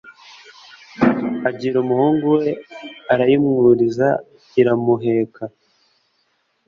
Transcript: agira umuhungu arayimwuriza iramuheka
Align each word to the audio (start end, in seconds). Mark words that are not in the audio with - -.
agira 1.49 1.75
umuhungu 1.83 2.31
arayimwuriza 3.11 4.07
iramuheka 4.59 5.43